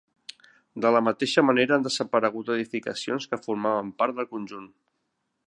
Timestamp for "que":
3.35-3.41